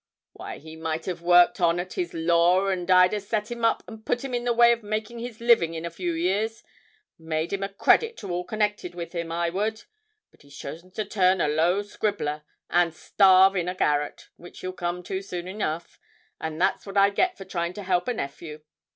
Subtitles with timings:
[0.33, 3.83] Why, he might have worked on at his law, and I'd a' set him up
[3.87, 6.63] and put him in the way of making his living in a few years;
[7.19, 9.83] made him a credit to all connected with him, I would!
[10.31, 14.73] But he's chosen to turn a low scribbler, and starve in a garret, which he'll
[14.73, 15.99] come to soon enough,
[16.39, 18.61] and that's what I get for trying to help a nephew.